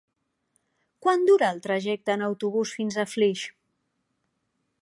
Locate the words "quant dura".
1.07-1.51